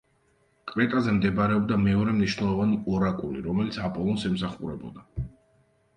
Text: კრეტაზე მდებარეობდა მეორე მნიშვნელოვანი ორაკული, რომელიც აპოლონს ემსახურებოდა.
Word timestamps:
კრეტაზე 0.69 1.13
მდებარეობდა 1.17 1.77
მეორე 1.83 2.15
მნიშვნელოვანი 2.21 2.79
ორაკული, 2.95 3.45
რომელიც 3.49 3.81
აპოლონს 3.91 4.29
ემსახურებოდა. 4.31 5.27